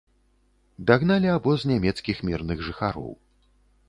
[0.87, 3.13] Дагналі абоз нямецкіх мірных жыхароў.